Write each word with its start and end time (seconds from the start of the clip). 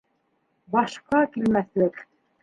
—Башҡа 0.75 1.19
килмәҫлек 1.35 2.01